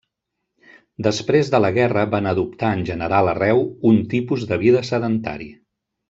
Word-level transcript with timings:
Després 1.07 1.51
de 1.55 1.59
la 1.65 1.69
guerra 1.75 2.05
van 2.15 2.29
adoptar 2.31 2.71
en 2.79 2.83
general 2.89 3.29
arreu 3.37 3.61
un 3.93 3.99
tipus 4.17 4.47
de 4.53 4.59
vida 4.67 4.81
sedentari. 4.93 5.51